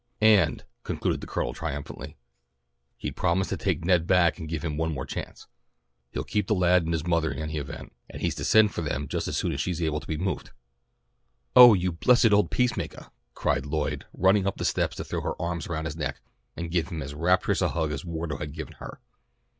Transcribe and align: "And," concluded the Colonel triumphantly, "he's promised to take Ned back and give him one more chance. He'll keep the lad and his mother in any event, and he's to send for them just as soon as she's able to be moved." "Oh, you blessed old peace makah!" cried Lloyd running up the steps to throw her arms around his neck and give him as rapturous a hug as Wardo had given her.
"And," 0.23 0.63
concluded 0.81 1.21
the 1.21 1.27
Colonel 1.27 1.53
triumphantly, 1.53 2.17
"he's 2.97 3.11
promised 3.11 3.51
to 3.51 3.57
take 3.57 3.85
Ned 3.85 4.07
back 4.07 4.39
and 4.39 4.49
give 4.49 4.63
him 4.65 4.75
one 4.75 4.91
more 4.91 5.05
chance. 5.05 5.45
He'll 6.09 6.23
keep 6.23 6.47
the 6.47 6.55
lad 6.55 6.85
and 6.85 6.91
his 6.93 7.05
mother 7.05 7.31
in 7.31 7.37
any 7.37 7.57
event, 7.57 7.93
and 8.09 8.19
he's 8.19 8.33
to 8.37 8.43
send 8.43 8.73
for 8.73 8.81
them 8.81 9.07
just 9.07 9.27
as 9.27 9.37
soon 9.37 9.51
as 9.51 9.61
she's 9.61 9.79
able 9.79 9.99
to 9.99 10.07
be 10.07 10.17
moved." 10.17 10.49
"Oh, 11.55 11.75
you 11.75 11.91
blessed 11.91 12.31
old 12.31 12.49
peace 12.49 12.75
makah!" 12.75 13.11
cried 13.35 13.67
Lloyd 13.67 14.07
running 14.11 14.47
up 14.47 14.57
the 14.57 14.65
steps 14.65 14.95
to 14.95 15.03
throw 15.03 15.21
her 15.21 15.39
arms 15.39 15.67
around 15.67 15.85
his 15.85 15.95
neck 15.95 16.19
and 16.57 16.71
give 16.71 16.87
him 16.87 17.03
as 17.03 17.13
rapturous 17.13 17.61
a 17.61 17.69
hug 17.69 17.91
as 17.91 18.03
Wardo 18.03 18.37
had 18.37 18.53
given 18.53 18.73
her. 18.79 18.99